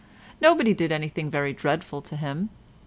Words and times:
Nobody 0.41 0.73
did 0.73 0.91
anything 0.91 1.29
very 1.29 1.53
dreadful 1.53 2.01
to 2.01 2.15
him. 2.15 2.49